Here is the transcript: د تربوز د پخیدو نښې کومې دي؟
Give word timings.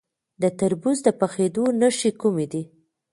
د 0.41 0.43
تربوز 0.59 0.97
د 1.05 1.07
پخیدو 1.19 1.63
نښې 1.79 2.11
کومې 2.21 2.45
دي؟ 2.51 2.63